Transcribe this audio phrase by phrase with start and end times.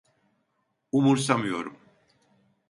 [0.91, 1.77] Umursamıyorum.